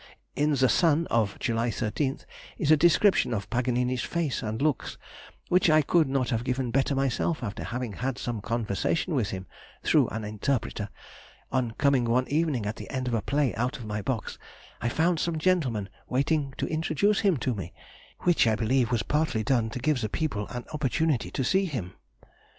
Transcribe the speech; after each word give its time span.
In 0.35 0.53
The 0.55 0.67
Sun 0.67 1.05
of 1.11 1.37
July 1.37 1.69
13 1.69 2.21
is 2.57 2.71
a 2.71 2.75
description 2.75 3.35
of 3.35 3.47
Paganini's 3.51 4.01
face 4.01 4.41
and 4.41 4.59
looks, 4.59 4.97
which 5.47 5.69
I 5.69 5.83
could 5.83 6.09
not 6.09 6.31
have 6.31 6.43
given 6.43 6.71
better 6.71 6.95
myself 6.95 7.43
after 7.43 7.63
having 7.63 7.93
had 7.93 8.17
some 8.17 8.41
conversation 8.41 9.13
with 9.13 9.29
him 9.29 9.45
(through 9.83 10.07
an 10.07 10.23
interpreter); 10.23 10.89
on 11.51 11.73
coming 11.77 12.05
one 12.05 12.27
evening 12.29 12.65
at 12.65 12.77
the 12.77 12.89
end 12.89 13.07
of 13.07 13.13
a 13.13 13.21
play 13.21 13.53
out 13.53 13.77
of 13.77 13.85
my 13.85 14.01
box, 14.01 14.39
I 14.81 14.89
found 14.89 15.19
some 15.19 15.37
gentlemen 15.37 15.87
waiting 16.09 16.55
to 16.57 16.65
introduce 16.65 17.19
him 17.19 17.37
to 17.37 17.53
me, 17.53 17.71
which 18.21 18.47
I 18.47 18.55
believe 18.55 18.91
was 18.91 19.03
partly 19.03 19.43
done 19.43 19.69
to 19.69 19.77
give 19.77 20.01
the 20.01 20.09
people 20.09 20.47
an 20.47 20.65
opportunity 20.73 21.29
to 21.29 21.43
see 21.43 21.65
him. 21.65 21.93